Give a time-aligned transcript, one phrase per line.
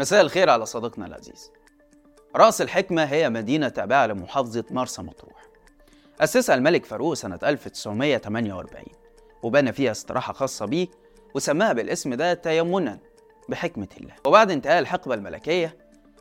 [0.00, 1.50] مساء الخير على صديقنا العزيز.
[2.36, 5.42] رأس الحكمة هي مدينة تابعة لمحافظة مرسى مطروح.
[6.20, 8.84] أسسها الملك فاروق سنة 1948
[9.42, 10.88] وبنى فيها استراحة خاصة بيه
[11.34, 12.98] وسماها بالاسم ده تيمنا
[13.48, 14.14] بحكمة الله.
[14.26, 15.76] وبعد انتهاء الحقبة الملكية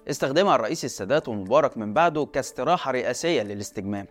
[0.09, 4.07] استخدمها الرئيس السادات ومبارك من بعده كاستراحة رئاسية للاستجمام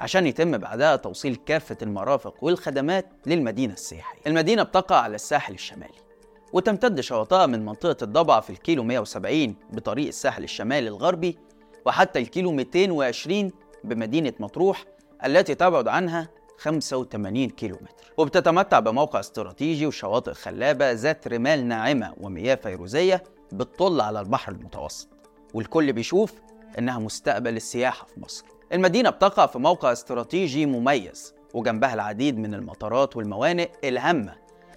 [0.00, 4.20] عشان يتم بعدها توصيل كافة المرافق والخدمات للمدينة السياحية.
[4.26, 6.05] المدينة بتقع على الساحل الشمالي.
[6.52, 11.38] وتمتد شواطئها من منطقة الضبع في الكيلو 170 بطريق الساحل الشمالي الغربي
[11.86, 13.50] وحتى الكيلو 220
[13.84, 14.84] بمدينة مطروح
[15.24, 16.28] التي تبعد عنها
[16.58, 24.20] 85 كيلو متر وبتتمتع بموقع استراتيجي وشواطئ خلابة ذات رمال ناعمة ومياه فيروزية بتطل على
[24.20, 25.08] البحر المتوسط.
[25.54, 26.32] والكل بيشوف
[26.78, 28.44] إنها مستقبل السياحة في مصر.
[28.72, 34.34] المدينة بتقع في موقع استراتيجي مميز وجنبها العديد من المطارات والموانئ الهامة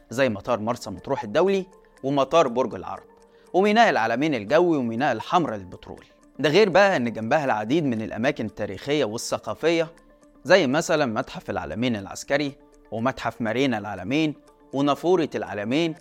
[0.10, 1.66] زي مطار مرسى مطروح الدولي
[2.04, 3.04] ومطار برج العرب
[3.54, 6.06] وميناء العلمين الجوي وميناء الحمراء للبترول
[6.40, 9.88] ده غير بقى إن جنبها العديد من الأماكن التاريخية والثقافية
[10.44, 12.56] زي مثلا متحف العلمين العسكري
[12.92, 14.34] ومتحف مارينا العلمين
[14.74, 15.96] ونافورة العلمين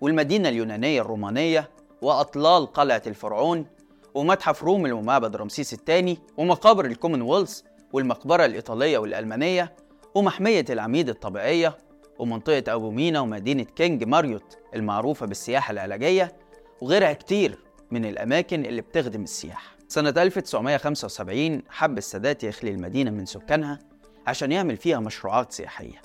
[0.00, 1.70] والمدينة اليونانية الرومانية
[2.02, 3.66] وأطلال قلعة الفرعون
[4.14, 7.60] ومتحف رومل ومعبد رمسيس الثاني ومقابر الكومنولث
[7.92, 9.72] والمقبرة الإيطالية والألمانية
[10.14, 11.76] ومحمية العميد الطبيعية
[12.18, 16.36] ومنطقة أبو مينا ومدينة كينج ماريوت المعروفة بالسياحة العلاجية
[16.80, 17.58] وغيرها كتير
[17.90, 19.76] من الأماكن اللي بتخدم السياحة.
[19.88, 23.78] سنة 1975 حب السادات يخلي المدينة من سكانها
[24.26, 26.02] عشان يعمل فيها مشروعات سياحية.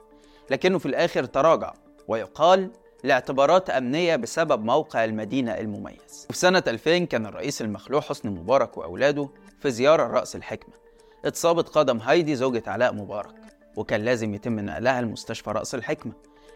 [0.52, 1.74] لكنه في الآخر تراجع
[2.08, 2.72] ويقال
[3.04, 6.28] لاعتبارات أمنية بسبب موقع المدينة المميز.
[6.30, 10.74] وفي سنة 2000 كان الرئيس المخلوع حسني مبارك وأولاده في زيارة رأس الحكمة.
[11.26, 13.39] اتصابت قدم هايدي زوجة علاء مبارك.
[13.80, 16.12] وكان لازم يتم نقلها لمستشفى رأس الحكمة.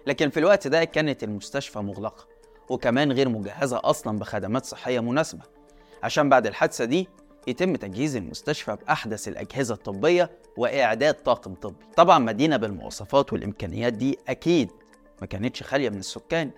[0.08, 2.28] لكن في الوقت ده كانت المستشفى مغلقة
[2.70, 5.42] وكمان غير مجهزة أصلا بخدمات صحية مناسبة.
[6.04, 7.08] عشان بعد الحادثة دي
[7.48, 11.86] يتم تجهيز المستشفى بأحدث الأجهزة الطبية وإعداد طاقم طبي.
[11.96, 14.72] طبعا مدينة بالمواصفات والإمكانيات دي أكيد
[15.22, 16.52] ما كانتش خالية من السكان.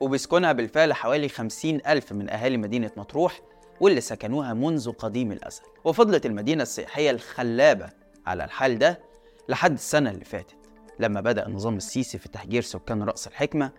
[0.00, 3.40] وبيسكنها بالفعل حوالي 50 ألف من أهالي مدينة مطروح
[3.80, 5.62] واللي سكنوها منذ قديم الأزل.
[5.84, 7.88] وفضلت المدينة السياحية الخلابة
[8.26, 9.07] على الحال ده
[9.48, 10.56] لحد السنة اللي فاتت
[10.98, 13.70] لما بدأ النظام السيسي في تهجير سكان رأس الحكمة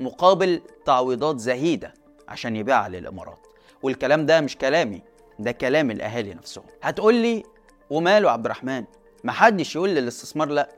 [0.00, 1.94] مقابل تعويضات زهيدة
[2.28, 3.46] عشان يبيعها للإمارات.
[3.82, 5.02] والكلام ده مش كلامي
[5.38, 6.64] ده كلام الأهالي نفسهم.
[6.82, 7.42] هتقول لي
[7.90, 8.84] وماله عبد الرحمن؟
[9.24, 10.68] محدش يقول للاستثمار لأ.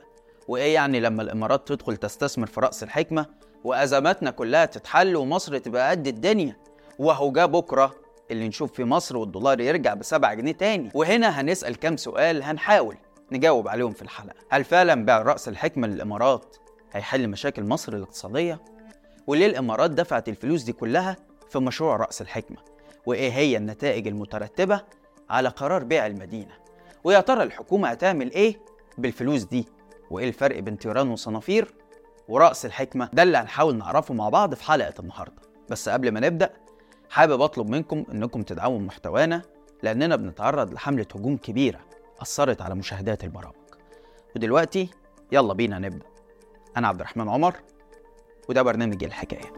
[0.48, 3.26] وإيه يعني لما الإمارات تدخل تستثمر في رأس الحكمة
[3.64, 6.56] وأزماتنا كلها تتحل ومصر تبقى قد الدنيا؟
[6.98, 7.94] وهو جه بكرة
[8.30, 10.90] اللي نشوف في مصر والدولار يرجع بسبعة جنيه تاني.
[10.94, 12.96] وهنا هنسأل كام سؤال هنحاول.
[13.32, 16.56] نجاوب عليهم في الحلقة هل فعلا بيع رأس الحكمة للإمارات
[16.92, 18.60] هيحل مشاكل مصر الاقتصادية؟
[19.26, 21.16] وليه الإمارات دفعت الفلوس دي كلها
[21.50, 22.56] في مشروع رأس الحكمة؟
[23.06, 24.80] وإيه هي النتائج المترتبة
[25.30, 26.52] على قرار بيع المدينة؟
[27.04, 28.60] ويا ترى الحكومة هتعمل إيه
[28.98, 29.66] بالفلوس دي؟
[30.10, 31.74] وإيه الفرق بين تيران وصنافير
[32.28, 36.50] ورأس الحكمة؟ ده اللي هنحاول نعرفه مع بعض في حلقة النهاردة بس قبل ما نبدأ
[37.10, 39.42] حابب أطلب منكم إنكم تدعموا محتوانا
[39.82, 41.80] لأننا بنتعرض لحملة هجوم كبيرة
[42.22, 43.54] أثرت على مشاهدات البرامج
[44.36, 44.90] ودلوقتي
[45.32, 46.06] يلا بينا نبدأ.
[46.76, 47.54] أنا عبد الرحمن عمر
[48.48, 49.52] وده برنامج الحكاية.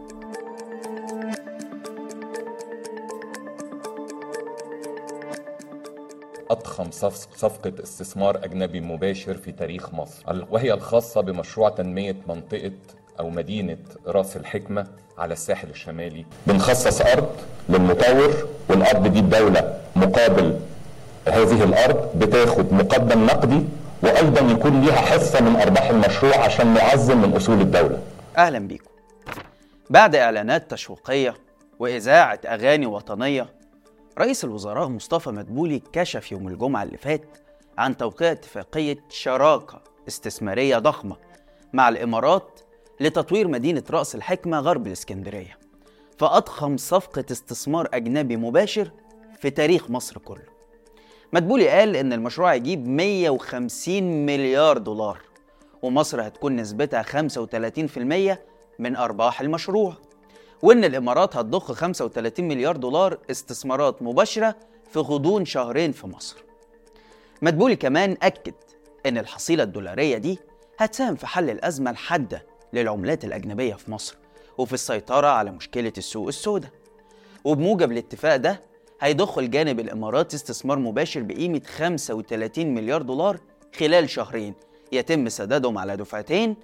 [6.50, 6.90] أضخم
[7.36, 12.72] صفقة استثمار أجنبي مباشر في تاريخ مصر وهي الخاصة بمشروع تنمية منطقة
[13.20, 14.86] أو مدينة رأس الحكمة
[15.18, 16.26] على الساحل الشمالي.
[16.46, 17.36] بنخصص أرض
[17.68, 20.60] للمطور والأرض دي الدولة مقابل
[21.28, 23.62] هذه الأرض بتاخد مقدم نقدي
[24.02, 28.02] وأيضا يكون ليها حصة من أرباح المشروع عشان نعزم من أصول الدولة.
[28.38, 28.90] أهلا بيكم.
[29.90, 31.34] بعد إعلانات تشويقية
[31.78, 33.46] وإذاعة أغاني وطنية
[34.18, 37.24] رئيس الوزراء مصطفى مدبولي كشف يوم الجمعة اللي فات
[37.78, 41.16] عن توقيع اتفاقية شراكة استثمارية ضخمة
[41.72, 42.60] مع الإمارات
[43.00, 45.58] لتطوير مدينة رأس الحكمة غرب الإسكندرية
[46.18, 48.90] فأضخم صفقة استثمار أجنبي مباشر
[49.40, 50.51] في تاريخ مصر كله.
[51.32, 55.18] مدبولي قال إن المشروع هيجيب 150 مليار دولار
[55.82, 58.38] ومصر هتكون نسبتها 35%
[58.78, 59.94] من أرباح المشروع
[60.62, 64.56] وإن الإمارات هتضخ 35 مليار دولار استثمارات مباشرة
[64.92, 66.36] في غضون شهرين في مصر.
[67.42, 68.54] مدبولي كمان أكد
[69.06, 70.38] إن الحصيلة الدولارية دي
[70.78, 74.16] هتساهم في حل الأزمة الحادة للعملات الأجنبية في مصر
[74.58, 76.70] وفي السيطرة على مشكلة السوق السوداء.
[77.44, 78.60] وبموجب الاتفاق ده
[79.02, 83.40] هيضخ الجانب الإماراتي استثمار مباشر بقيمة 35 مليار دولار
[83.78, 84.54] خلال شهرين.
[84.92, 86.56] يتم سدادهم على دفعتين.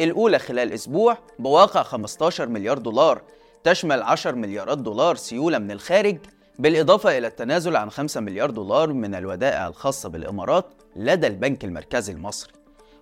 [0.00, 3.22] الأولى خلال أسبوع بواقع 15 مليار دولار.
[3.64, 6.18] تشمل 10 مليارات دولار سيولة من الخارج
[6.58, 12.52] بالإضافة إلى التنازل عن 5 مليار دولار من الودائع الخاصة بالإمارات لدى البنك المركزي المصري.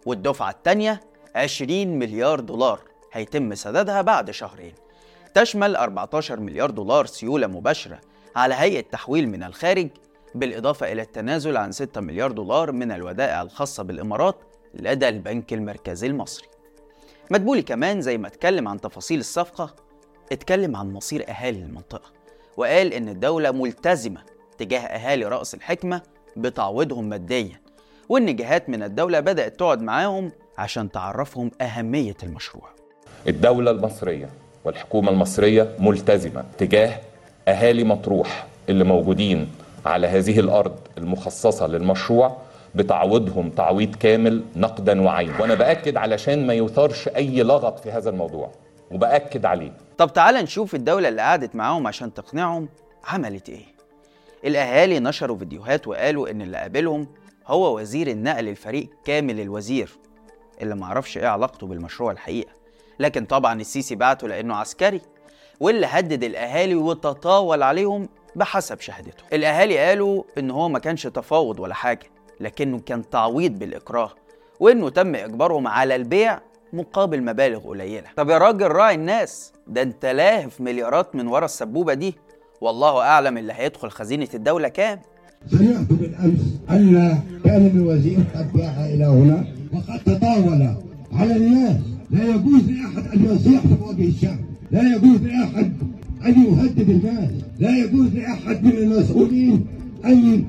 [0.06, 1.00] والدفعة الثانية
[1.34, 2.80] 20 مليار دولار
[3.12, 4.74] هيتم سدادها بعد شهرين.
[5.34, 9.88] تشمل 14 مليار دولار سيولة مباشرة على هيئة تحويل من الخارج
[10.34, 14.36] بالإضافة إلى التنازل عن 6 مليار دولار من الودائع الخاصة بالإمارات
[14.74, 16.46] لدى البنك المركزي المصري.
[17.30, 19.74] مدبولي كمان زي ما اتكلم عن تفاصيل الصفقة
[20.32, 22.10] اتكلم عن مصير أهالي المنطقة
[22.56, 24.20] وقال إن الدولة ملتزمة
[24.58, 26.02] تجاه أهالي رأس الحكمة
[26.36, 27.60] بتعويضهم ماديا
[28.08, 32.68] وإن جهات من الدولة بدأت تقعد معاهم عشان تعرفهم أهمية المشروع.
[33.28, 34.28] الدولة المصرية
[34.64, 37.00] والحكومة المصرية ملتزمة تجاه
[37.48, 39.48] أهالي مطروح اللي موجودين
[39.86, 42.36] على هذه الأرض المخصصة للمشروع
[42.74, 48.50] بتعويضهم تعويض كامل نقدا وعين وأنا بأكد علشان ما يثارش أي لغط في هذا الموضوع
[48.90, 49.72] وبأكد عليه.
[49.98, 52.68] طب تعال نشوف الدولة اللي قعدت معاهم عشان تقنعهم
[53.04, 53.64] عملت إيه.
[54.44, 57.06] الأهالي نشروا فيديوهات وقالوا إن اللي قابلهم
[57.46, 59.90] هو وزير النقل الفريق كامل الوزير
[60.62, 62.50] اللي معرفش إيه علاقته بالمشروع الحقيقة.
[62.98, 65.00] لكن طبعا السيسي بعته لأنه عسكري.
[65.62, 71.74] واللي هدد الأهالي وتطاول عليهم بحسب شهادته الأهالي قالوا إن هو ما كانش تفاوض ولا
[71.74, 72.06] حاجة
[72.40, 74.10] لكنه كان تعويض بالإكراه
[74.60, 76.40] وإنه تم إجبارهم على البيع
[76.72, 78.06] مقابل مبالغ قليلة.
[78.16, 79.52] طب يا راجل راعي الناس.
[79.66, 82.14] ده أنت لاهف مليارات من ورا السبوبة دي.
[82.60, 85.00] والله أعلم اللي هيدخل خزينة الدولة كام.
[85.50, 90.74] سمعت بالامس أن كان الوزير قد جاء إلى هنا وقد تطاول.
[91.12, 91.76] على الناس
[92.10, 94.51] لا يجوز لأحد أن يصيح في وجه الشعب.
[94.72, 95.72] لا يجوز لأحد
[96.26, 99.66] أن يهدد الناس لا يجوز لأحد من المسؤولين
[100.04, 100.44] أن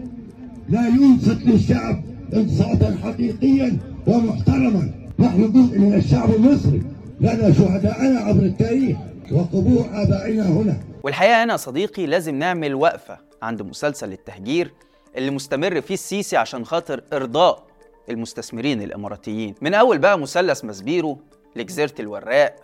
[0.70, 2.04] لا ينصت للشعب
[2.34, 3.78] انصاتا حقيقيا
[4.08, 4.92] ومحترما.
[5.20, 6.82] نحن جزء من الشعب المصري
[7.22, 8.98] لنا شهداءنا عبر التاريخ
[9.32, 10.78] وقبور آبائنا هنا.
[11.04, 14.72] والحقيقة يا صديقي لازم نعمل وقفة عند مسلسل التهجير
[15.18, 17.64] اللي مستمر فيه السيسي عشان خاطر إرضاء
[18.10, 19.56] المستثمرين الإماراتيين.
[19.62, 21.18] من أول بقى مثلث مسبيرو
[21.56, 22.56] لجزيرة الوراق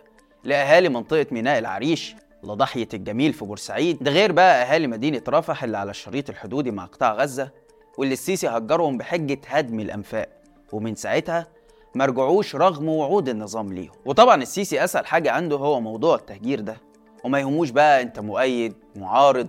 [0.44, 2.14] لأهالي منطقة ميناء العريش
[2.44, 3.98] لضاحية الجميل في بورسعيد.
[4.02, 7.50] ده غير بقى أهالي مدينة رفح اللي على الشريط الحدودي مع قطاع غزة
[7.98, 10.28] واللي السيسي هجرهم بحجة هدم الأنفاق
[10.72, 11.46] ومن ساعتها
[11.94, 13.92] ما رجعوش رغم وعود النظام ليهم.
[14.04, 16.76] وطبعا السيسي أسهل حاجة عنده هو موضوع التهجير ده
[17.24, 19.48] وما يهموش بقى أنت مؤيد معارض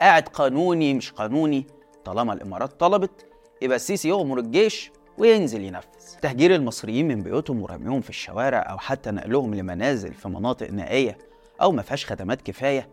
[0.00, 1.66] قاعد قانوني مش قانوني
[2.04, 3.26] طالما الإمارات طلبت
[3.62, 5.86] يبقى السيسي يغمر الجيش وينزل ينفذ.
[6.22, 11.18] تهجير المصريين من بيوتهم ورميهم في الشوارع أو حتى نقلهم لمنازل في مناطق نائية
[11.62, 12.88] أو ما فيهاش خدمات كفاية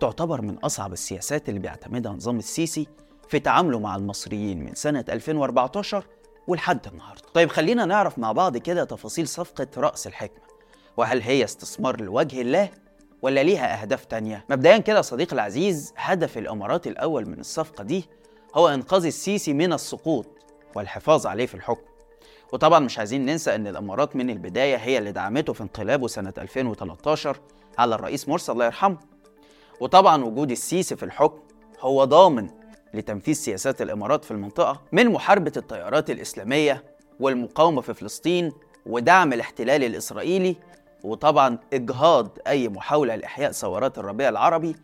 [0.00, 2.86] تعتبر من أصعب السياسات اللي بيعتمدها نظام السيسي
[3.28, 6.04] في تعامله مع المصريين من سنة 2014
[6.46, 7.22] ولحد النهارده.
[7.34, 10.44] طيب خلينا نعرف مع بعض كده تفاصيل صفقة رأس الحكمة.
[10.96, 12.68] وهل هي استثمار لوجه الله
[13.22, 18.04] ولا ليها أهداف تانية؟ مبدئيا كده صديقي العزيز هدف الإمارات الأول من الصفقة دي
[18.54, 20.33] هو إنقاذ السيسي من السقوط.
[20.74, 21.86] والحفاظ عليه في الحكم.
[22.52, 27.36] وطبعا مش عايزين ننسى إن الإمارات من البداية هي اللي دعمته في انقلابه سنة 2013
[27.78, 28.98] على الرئيس مرسي الله يرحمه.
[29.80, 31.38] وطبعا وجود السيسي في الحكم
[31.80, 32.48] هو ضامن
[32.94, 36.84] لتنفيذ سياسات الإمارات في المنطقة من محاربة التيارات الإسلامية
[37.20, 38.52] والمقاومة في فلسطين
[38.86, 40.56] ودعم الاحتلال الإسرائيلي
[41.04, 44.76] وطبعا إجهاض أي محاولة لإحياء ثورات الربيع العربي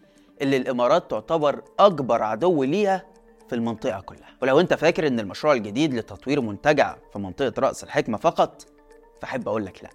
[0.43, 3.07] اللي الإمارات تعتبر أكبر عدو ليها
[3.51, 4.29] في المنطقة كلها.
[4.43, 8.67] ولو أنت فاكر إن المشروع الجديد لتطوير منتجع في منطقة رأس الحكمة فقط
[9.23, 9.91] فأحب أقول لك لأ.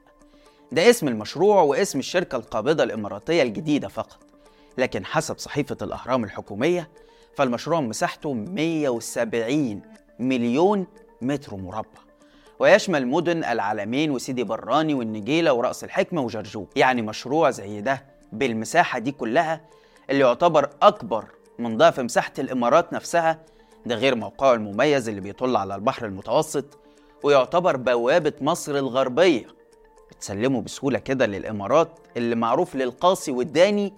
[0.72, 4.20] ده اسم المشروع واسم الشركة القابضة الإماراتية الجديدة فقط.
[4.78, 6.90] لكن حسب صحيفة الأهرام الحكومية
[7.36, 9.82] فالمشروع مساحته 170
[10.20, 10.88] مليون
[11.22, 12.00] متر مربع.
[12.60, 16.68] ويشمل مدن العلمين وسيدي براني والنجيلة ورأس الحكمة وجرجوب.
[16.76, 19.62] يعني مشروع زي ده بالمساحة دي كلها
[20.10, 21.26] اللي يعتبر أكبر
[21.60, 23.40] من ضعف مساحة الإمارات نفسها
[23.86, 26.66] ده غير موقعه المميز اللي بيطل على البحر المتوسط
[27.24, 29.48] ويعتبر بوابة مصر الغربية
[30.12, 33.94] بتسلمه بسهولة كده للإمارات اللي معروف للقاصي والداني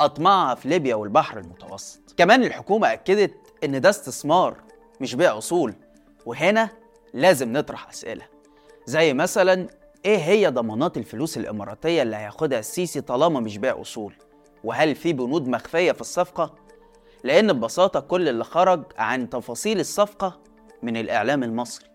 [0.00, 4.56] أطماعها في ليبيا والبحر المتوسط كمان الحكومة أكدت إن ده استثمار
[5.00, 5.74] مش بيع أصول
[6.26, 6.68] وهنا
[7.14, 8.24] لازم نطرح أسئلة
[8.86, 9.66] زي مثلا
[10.04, 14.14] إيه هي ضمانات الفلوس الإماراتية اللي هياخدها السيسي طالما مش بيع أصول؟
[14.64, 16.54] وهل في بنود مخفية في الصفقة؟
[17.24, 20.40] لأن ببساطة كل اللي خرج عن تفاصيل الصفقة
[20.82, 21.86] من الإعلام المصري.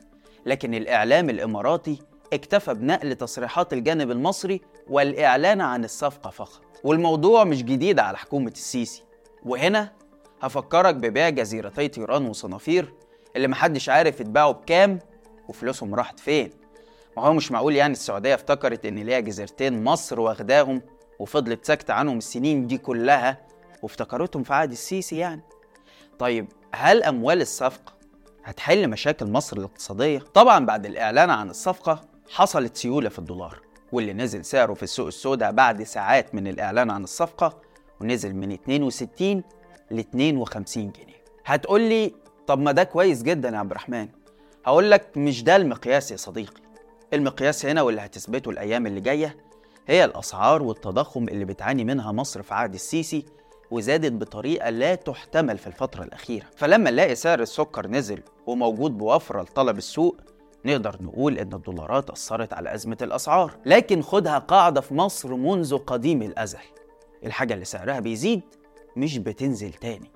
[0.46, 2.00] لكن الإعلام الإماراتي
[2.34, 6.62] اكتفى بنقل تصريحات الجانب المصري والإعلان عن الصفقة فقط.
[6.84, 9.04] والموضوع مش جديد على حكومة السيسي.
[9.46, 9.92] وهنا
[10.42, 12.94] هفكرك ببيع جزيرتي طيران وصنافير
[13.36, 15.00] اللي محدش عارف يتباعوا بكام
[15.50, 16.50] وفلوسهم راحت فين.
[17.18, 20.82] ما هو مش معقول يعني السعودية افتكرت إن ليها جزيرتين مصر واخداهم
[21.20, 23.48] وفضلت ساكتة عنهم السنين دي كلها
[23.84, 25.42] وافتكرتهم في عهد السيسي يعني.
[26.20, 27.94] طيب هل أموال الصفقة
[28.44, 34.46] هتحل مشاكل مصر الاقتصادية؟ طبعا بعد الإعلان عن الصفقة حصلت سيولة في الدولار واللي نزل
[34.46, 37.62] سعره في السوق السوداء بعد ساعات من الإعلان عن الصفقة
[38.02, 39.44] ونزل من 62
[39.92, 41.24] ل 52 جنيه.
[41.46, 42.14] هتقول لي
[42.48, 44.08] طب ما ده كويس جدا يا عبد الرحمن.
[44.66, 46.62] هقول لك مش ده المقياس يا صديقي.
[47.14, 49.38] المقياس هنا واللي هتثبته الأيام اللي جاية
[49.88, 53.26] هي الأسعار والتضخم اللي بتعاني منها مصر في عهد السيسي
[53.72, 56.46] وزادت بطريقة لا تحتمل في الفترة الأخيرة.
[56.56, 60.18] فلما نلاقي سعر السكر نزل وموجود بوفرة لطلب السوق
[60.66, 63.52] نقدر نقول إن الدولارات أثرت على أزمة الأسعار.
[63.66, 66.60] لكن خدها قاعدة في مصر منذ قديم الأزل.
[67.26, 68.42] الحاجة اللي سعرها بيزيد
[68.96, 70.12] مش بتنزل تاني.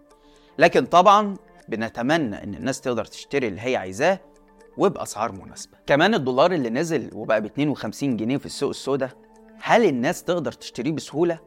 [0.58, 1.36] لكن طبعا
[1.68, 4.20] بنتمنى إن الناس تقدر تشتري اللي هي عايزاه
[4.78, 5.78] وبأسعار مناسبة.
[5.88, 9.10] كمان الدولار اللي نزل وبقى ب 52 جنيه في السوق السوداء
[9.62, 11.40] هل الناس تقدر تشتريه بسهولة؟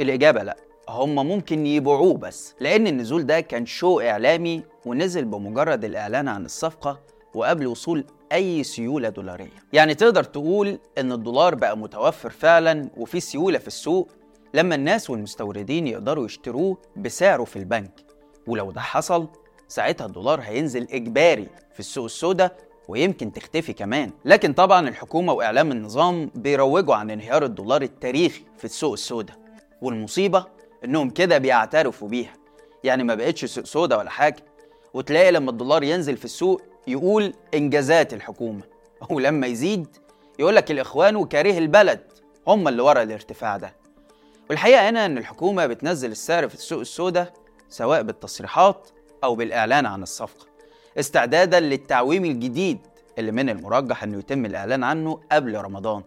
[0.00, 0.56] الإجابة لأ.
[0.88, 7.00] هم ممكن يبيعوه بس لأن النزول ده كان شو إعلامي ونزل بمجرد الإعلان عن الصفقة
[7.34, 9.62] وقبل وصول أي سيولة دولارية.
[9.72, 14.08] يعني تقدر تقول إن الدولار بقى متوفر فعلا وفي سيولة في السوق
[14.54, 18.00] لما الناس والمستوردين يقدروا يشتروه بسعره في البنك.
[18.46, 19.28] ولو ده حصل
[19.68, 22.56] ساعتها الدولار هينزل إجباري في السوق السوداء
[22.88, 24.10] ويمكن تختفي كمان.
[24.24, 29.36] لكن طبعا الحكومة وإعلام النظام بيروجوا عن انهيار الدولار التاريخي في السوق السوداء.
[29.82, 30.46] والمصيبة
[30.84, 32.32] إنهم كده بيعترفوا بيها.
[32.84, 34.44] يعني ما بقتش سوق سوداء ولا حاجة.
[34.94, 38.62] وتلاقي لما الدولار ينزل في السوق يقول إنجازات الحكومة.
[39.10, 39.86] ولما يزيد
[40.38, 42.00] يقول لك الإخوان وكاره البلد
[42.46, 43.74] هم اللي ورا الارتفاع ده.
[44.50, 47.32] والحقيقة هنا إن الحكومة بتنزل السعر في السوق السوداء
[47.68, 48.88] سواء بالتصريحات
[49.24, 50.46] أو بالإعلان عن الصفقة.
[50.98, 52.78] استعدادا للتعويم الجديد
[53.18, 56.02] اللي من المرجح إنه يتم الإعلان عنه قبل رمضان.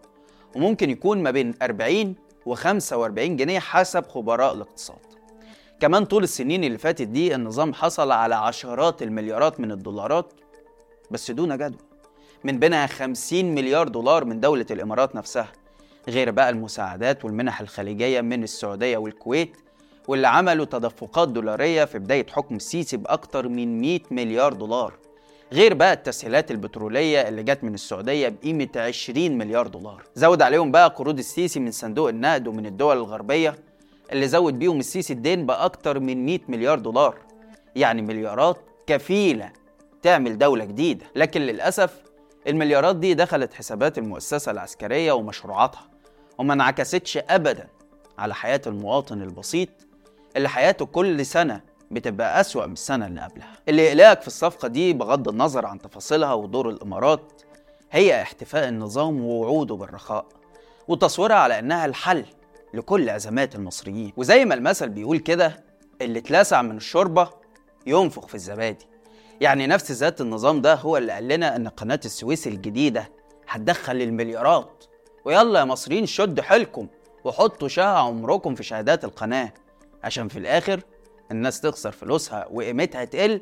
[0.56, 2.14] وممكن يكون ما بين 40
[2.46, 4.96] و 45 جنيه حسب خبراء الاقتصاد.
[5.80, 10.32] كمان طول السنين اللي فاتت دي النظام حصل على عشرات المليارات من الدولارات
[11.10, 11.78] بس دون جدوى.
[12.44, 15.52] من بينها 50 مليار دولار من دولة الإمارات نفسها
[16.08, 19.56] غير بقى المساعدات والمنح الخليجية من السعودية والكويت
[20.08, 24.94] واللي عملوا تدفقات دولارية في بداية حكم السيسي بأكتر من 100 مليار دولار.
[25.52, 30.02] غير بقى التسهيلات البترولية اللي جت من السعودية بقيمة 20 مليار دولار.
[30.14, 33.54] زود عليهم بقى قروض السيسي من صندوق النقد ومن الدول الغربية
[34.12, 37.18] اللي زود بيهم السيسي الدين بأكتر من 100 مليار دولار.
[37.76, 38.56] يعني مليارات
[38.86, 39.52] كفيلة
[40.02, 41.06] تعمل دولة جديدة.
[41.16, 42.02] لكن للأسف
[42.46, 45.88] المليارات دي دخلت حسابات المؤسسة العسكرية ومشروعاتها.
[46.38, 47.66] وما انعكستش أبدا
[48.18, 49.68] على حياة المواطن البسيط
[50.36, 51.60] اللي حياته كل سنة
[51.92, 53.52] بتبقى أسوأ من السنة اللي قبلها.
[53.68, 57.42] اللي يقلقك في الصفقة دي بغض النظر عن تفاصيلها ودور الإمارات
[57.92, 60.26] هي احتفاء النظام ووعوده بالرخاء
[60.88, 62.24] وتصويرها على إنها الحل
[62.74, 64.12] لكل أزمات المصريين.
[64.16, 65.64] وزي ما المثل بيقول كده
[66.00, 67.30] اللي اتلسع من الشوربة
[67.86, 68.86] ينفخ في الزبادي.
[69.40, 73.10] يعني نفس ذات النظام ده هو اللي قال لنا إن قناة السويس الجديدة
[73.48, 74.84] هتدخل المليارات
[75.24, 76.86] ويلا يا مصريين شدوا حيلكم
[77.24, 79.52] وحطوا شقة عمركم في شهادات القناة
[80.04, 80.80] عشان في الآخر
[81.30, 83.40] الناس تخسر فلوسها وقيمتها تقل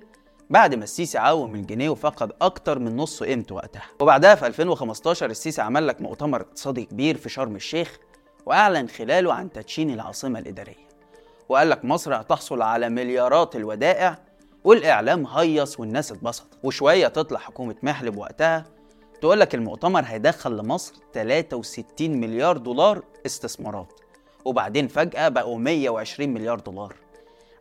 [0.50, 3.82] بعد ما السيسي عوم الجنيه وفقد أكتر من نص قيمته وقتها.
[4.00, 7.98] وبعدها في 2015 السيسي عمل لك مؤتمر اقتصادي كبير في شرم الشيخ
[8.46, 10.90] وأعلن خلاله عن تدشين العاصمة الإدارية.
[11.48, 14.18] وقال لك مصر هتحصل على مليارات الودائع
[14.64, 16.58] والإعلام هيص والناس اتبسطت.
[16.62, 18.64] وشوية تطلع حكومة محلب وقتها
[19.20, 23.92] تقول لك المؤتمر هيدخل لمصر 63 مليار دولار استثمارات
[24.44, 26.94] وبعدين فجأة بقوا 120 مليار دولار.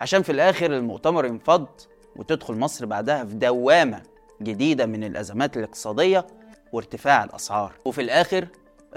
[0.02, 1.68] عشان في الآخر المؤتمر ينفض
[2.16, 4.02] وتدخل مصر بعدها في دوامة
[4.42, 6.28] جديدة من الأزمات الاقتصادية
[6.74, 7.74] وارتفاع الأسعار.
[7.86, 8.48] وفي الآخر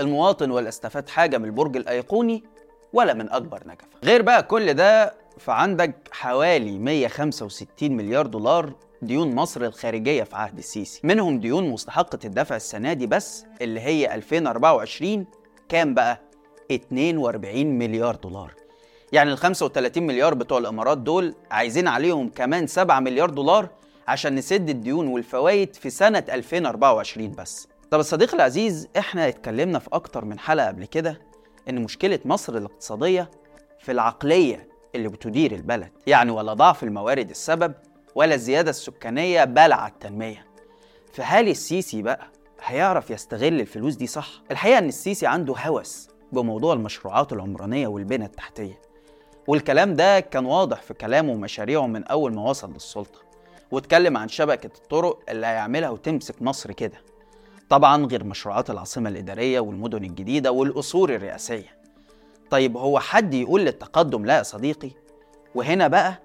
[0.01, 2.45] المواطن ولا استفاد حاجة من البرج الأيقوني
[2.93, 3.87] ولا من أكبر نجفة.
[4.05, 11.01] غير بقى كل ده فعندك حوالي 165 مليار دولار ديون مصر الخارجية في عهد السيسي.
[11.05, 15.27] منهم ديون مستحقة الدفع السنة دي بس اللي هي 2024
[15.69, 16.21] كام بقى؟
[16.73, 18.55] 42 مليار دولار.
[19.13, 23.69] يعني ال 35 مليار بتوع الإمارات دول عايزين عليهم كمان 7 مليار دولار
[24.09, 27.69] عشان نسد الديون والفوائد في سنة 2024 بس.
[27.91, 31.21] طب الصديق العزيز إحنا اتكلمنا في أكتر من حلقة قبل كده
[31.69, 33.31] إن مشكلة مصر الاقتصادية
[33.79, 37.75] في العقلية اللي بتدير البلد يعني ولا ضعف الموارد السبب
[38.15, 40.47] ولا الزيادة السكانية بلع التنمية.
[41.13, 42.27] فهل السيسي بقى
[42.65, 48.81] هيعرف يستغل الفلوس دي صح؟ الحقيقة إن السيسي عنده هوس بموضوع المشروعات العمرانية والبنى التحتية.
[49.47, 53.21] والكلام ده كان واضح في كلامه ومشاريعه من أول ما وصل للسلطة.
[53.71, 56.99] واتكلم عن شبكة الطرق اللي هيعملها وتمسك مصر كده.
[57.69, 61.77] طبعا غير مشروعات العاصمة الإدارية والمدن الجديدة والقصور الرئاسية.
[62.51, 64.91] طيب هو حد يقول للتقدم لا يا صديقي؟
[65.55, 66.21] وهنا بقى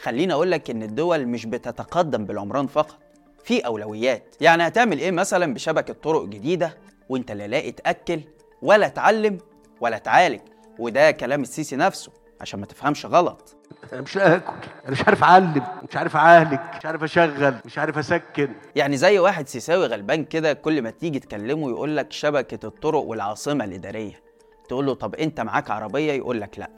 [0.00, 2.98] خليني أقول لك إن الدول مش بتتقدم بالعمران فقط
[3.44, 4.36] في أولويات.
[4.40, 8.20] يعني هتعمل إيه مثلا بشبكة طرق جديدة وإنت لا لاقي تأكل
[8.62, 9.38] ولا تعلم
[9.80, 10.40] ولا تعالج؟
[10.78, 12.12] وده كلام السيسي نفسه.
[12.42, 13.56] عشان ما تفهمش غلط.
[13.92, 14.52] أنا مش اكل
[14.84, 15.62] أنا مش عارف أعلم.
[15.90, 16.58] مش عارف أعالج.
[16.78, 17.54] مش عارف أشغل.
[17.64, 18.48] مش عارف أسكن.
[18.76, 23.64] يعني زي واحد سيساوي غلبان كده كل ما تيجي تكلمه يقول لك شبكة الطرق والعاصمة
[23.64, 24.20] الإدارية.
[24.68, 26.70] تقول له طب أنت معاك عربية؟ يقول لك لأ.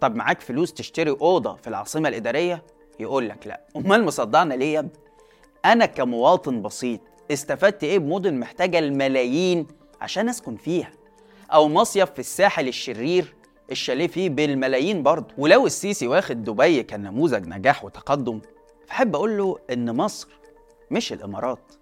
[0.00, 2.62] طب معاك فلوس تشتري أوضة في العاصمة الإدارية؟
[3.00, 3.60] يقول لك لأ.
[3.76, 4.90] أمال مصدعنا ليه يا ابني؟
[5.64, 7.00] أنا كمواطن بسيط
[7.32, 9.66] استفدت إيه بمدن محتاجة الملايين
[10.00, 10.90] عشان أسكن فيها؟
[11.52, 13.34] أو مصيف في الساحل الشرير
[13.70, 15.34] الشاليه فيه بالملايين برضه.
[15.38, 18.40] ولو السيسي واخد دبي كنموذج نجاح وتقدم
[18.86, 20.28] فحب أقول له إن مصر
[20.90, 21.72] مش الإمارات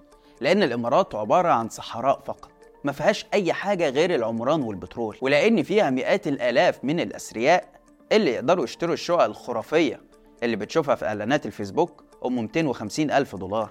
[0.40, 2.50] لأن الإمارات عبارة عن صحراء فقط
[2.84, 5.16] ما فيهاش أي حاجة غير العمران والبترول.
[5.20, 7.68] ولأن فيها مئات الآلاف من الأثرياء
[8.12, 10.00] اللي يقدروا يشتروا الشقق الخرافية
[10.42, 13.70] اللي بتشوفها في إعلانات الفيسبوك أم 250 ألف دولار.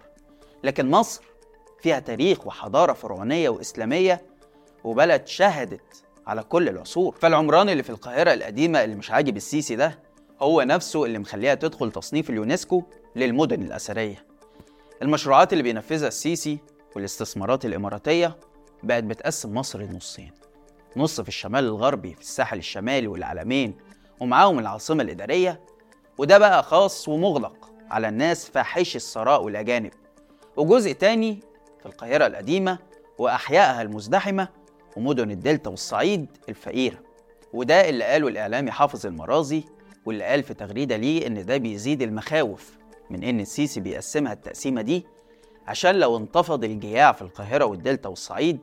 [0.63, 1.23] لكن مصر
[1.81, 4.21] فيها تاريخ وحضارة فرعونية وإسلامية
[4.83, 7.15] وبلد شهدت على كل العصور.
[7.21, 9.99] فالعمران اللي في القاهرة القديمة اللي مش عاجب السيسي ده
[10.41, 12.83] هو نفسه اللي مخليها تدخل تصنيف اليونسكو
[13.15, 14.25] للمدن الأثرية.
[15.01, 16.59] المشروعات اللي بينفذها السيسي
[16.95, 18.37] والاستثمارات الإماراتية
[18.83, 20.31] بقت بتقسم مصر لنصين.
[20.97, 23.77] نص في الشمال الغربي في الساحل الشمالي والعلمين
[24.19, 25.61] ومعاهم العاصمة الإدارية.
[26.17, 29.91] وده بقى خاص ومغلق على الناس فاحش الثراء والأجانب.
[30.57, 31.39] وجزء تاني
[31.79, 32.77] في القاهرة القديمة
[33.17, 34.47] وأحيائها المزدحمة
[34.97, 36.97] ومدن الدلتا والصعيد الفقيرة.
[37.53, 39.63] وده اللي قاله الإعلامي حافظ المرازي
[40.05, 42.77] واللي قال في تغريدة ليه إن ده بيزيد المخاوف
[43.09, 45.05] من إن السيسي بيقسمها التقسيمة دي
[45.67, 48.59] عشان لو انتفض الجياع في القاهرة والدلتا والصعيد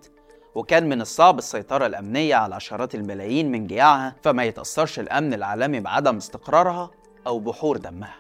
[0.55, 6.17] وكان من الصعب السيطرة الأمنية على عشرات الملايين من جياعها فما يتأثرش الأمن العالمي بعدم
[6.17, 6.91] استقرارها
[7.27, 8.17] أو بحور دمها.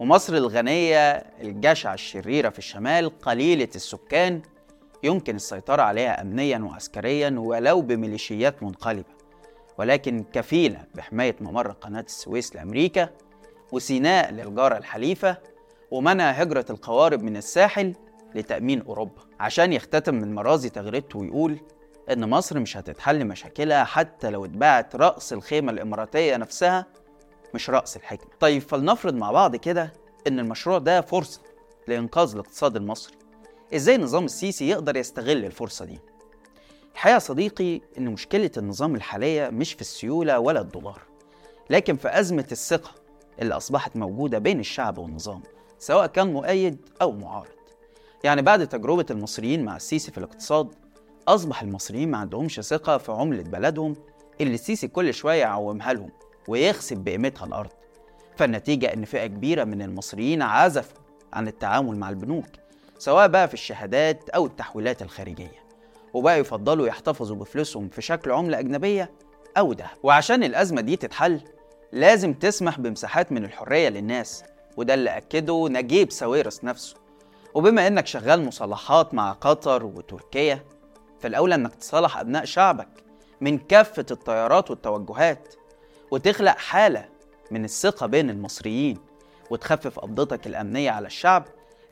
[0.00, 4.42] ومصر الغنية الجشعة الشريرة في الشمال قليلة السكان
[5.04, 9.14] يمكن السيطرة عليها أمنيا وعسكريا ولو بميليشيات منقلبة.
[9.78, 13.08] ولكن كفيلة بحماية ممر قناة السويس لأمريكا
[13.72, 15.36] وسيناء للجارة الحليفة
[15.90, 17.94] ومنع هجرة القوارب من الساحل
[18.34, 19.22] لتأمين أوروبا.
[19.40, 21.60] عشان يختتم من مرازي تغريدته ويقول
[22.10, 26.86] إن مصر مش هتتحل مشاكلها حتى لو اتباعت رأس الخيمة الإماراتية نفسها
[27.54, 29.92] مش رأس الحكمة طيب فلنفرض مع بعض كده
[30.26, 31.40] إن المشروع ده فرصة
[31.88, 33.16] لإنقاذ الاقتصاد المصري.
[33.74, 35.98] إزاي نظام السيسي يقدر يستغل الفرصة دي؟
[36.92, 41.02] الحقيقة صديقي إن مشكلة النظام الحالية مش في السيولة ولا الدولار
[41.70, 42.90] لكن في أزمة الثقة
[43.42, 45.42] اللي أصبحت موجودة بين الشعب والنظام
[45.78, 47.48] سواء كان مؤيد أو معارض.
[48.24, 50.74] يعني بعد تجربة المصريين مع السيسي في الاقتصاد
[51.28, 53.96] أصبح المصريين ما عندهمش ثقة في عملة بلدهم
[54.40, 56.10] اللي السيسي كل شوية يعومها لهم
[56.48, 57.70] ويخسف بقيمتها الأرض.
[58.36, 60.98] فالنتيجة إن فئة كبيرة من المصريين عزفوا
[61.32, 62.46] عن التعامل مع البنوك.
[62.98, 65.64] سواء بقى في الشهادات أو التحويلات الخارجية.
[66.14, 69.10] وبقى يفضلوا يحتفظوا بفلوسهم في شكل عملة أجنبية
[69.58, 71.40] أو دهب وعشان الأزمة دي تتحل
[71.92, 74.44] لازم تسمح بمساحات من الحرية للناس.
[74.76, 76.96] وده اللي أكده نجيب ساويرس نفسه.
[77.54, 80.64] وبما إنك شغال مصالحات مع قطر وتركيا
[81.20, 82.88] فالأولى إنك تصالح أبناء شعبك
[83.40, 85.54] من كافة التيارات والتوجهات
[86.10, 87.08] وتخلق حالة
[87.50, 88.98] من الثقة بين المصريين
[89.50, 91.44] وتخفف قبضتك الأمنية على الشعب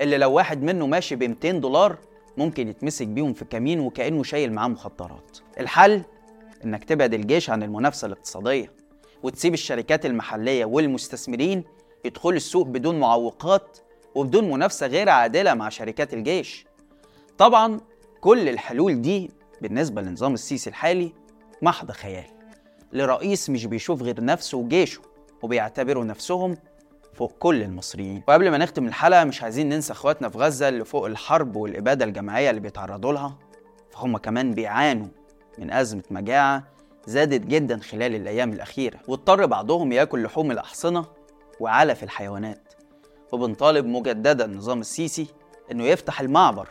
[0.03, 1.99] اللي لو واحد منه ماشي ب 200 دولار
[2.37, 5.39] ممكن يتمسك بيهم في كمين وكأنه شايل معاه مخدرات.
[5.61, 6.03] الحل
[6.65, 8.73] إنك تبعد الجيش عن المنافسة الاقتصادية
[9.23, 11.65] وتسيب الشركات المحلية والمستثمرين
[12.05, 13.79] يدخلوا السوق بدون معوقات
[14.15, 16.67] وبدون منافسة غير عادلة مع شركات الجيش.
[17.39, 17.81] طبعا
[18.21, 19.31] كل الحلول دي
[19.63, 21.13] بالنسبة لنظام السيسي الحالي
[21.63, 22.25] محض خيال.
[22.93, 25.01] لرئيس مش بيشوف غير نفسه وجيشه
[25.43, 26.57] وبيعتبروا نفسهم
[27.13, 28.23] فوق كل المصريين.
[28.29, 32.51] وقبل ما نختم الحلقة مش عايزين ننسى اخواتنا في غزة اللي فوق الحرب والإبادة الجماعية
[32.51, 33.39] اللي بيتعرضوا لها.
[33.91, 35.09] فهم كمان بيعانوا
[35.59, 36.65] من أزمة مجاعة
[37.07, 41.07] زادت جدا خلال الأيام الأخيرة واضطر بعضهم ياكل لحوم الأحصنة
[41.61, 42.73] وعلف الحيوانات.
[43.33, 45.27] وبنطالب مجددا نظام السيسي
[45.73, 46.69] إنه يفتح المعبر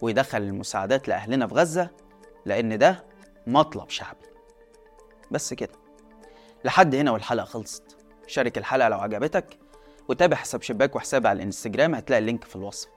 [0.00, 1.90] ويدخل المساعدات لأهلنا في غزة
[2.46, 3.04] لأن ده
[3.46, 4.26] مطلب شعبي.
[5.30, 5.72] بس كده.
[6.64, 7.96] لحد هنا والحلقة خلصت.
[8.26, 9.58] شارك الحلقة لو عجبتك
[10.08, 12.88] وتابع حساب شباك وحسابي على الانستجرام هتلاقي اللينك في الوصف.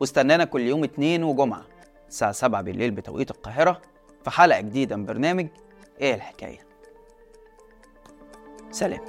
[0.00, 1.64] واستنانا كل يوم اتنين وجمعة
[2.08, 3.80] الساعة 7 بالليل بتوقيت القاهرة
[4.24, 5.46] في حلقة جديدة من برنامج
[6.00, 6.58] إيه الحكاية؟
[8.70, 9.00] سلام.